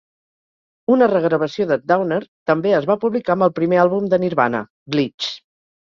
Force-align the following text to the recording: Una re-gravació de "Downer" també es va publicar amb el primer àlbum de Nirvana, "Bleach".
Una 0.93 1.09
re-gravació 1.11 1.67
de 1.73 1.77
"Downer" 1.91 2.19
també 2.53 2.73
es 2.79 2.89
va 2.93 2.97
publicar 3.05 3.35
amb 3.37 3.47
el 3.49 3.53
primer 3.61 3.81
àlbum 3.85 4.09
de 4.15 4.21
Nirvana, 4.25 4.63
"Bleach". 4.95 5.29